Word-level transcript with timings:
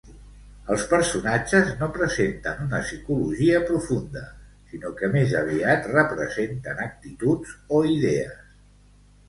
Els 0.75 0.85
personatges 0.93 1.67
no 1.81 1.89
presenten 1.97 2.63
una 2.63 2.79
psicologia 2.87 3.61
profunda, 3.69 4.25
sinó 4.73 4.95
que 5.03 5.13
més 5.19 5.37
aviat 5.45 5.89
representen 5.95 6.85
actituds 6.89 7.57
o 7.81 7.87
idees. 7.95 8.45